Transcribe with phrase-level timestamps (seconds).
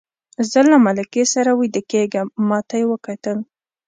[0.49, 3.37] زه له ملکې سره ویده کېږم، ما ته یې وکتل.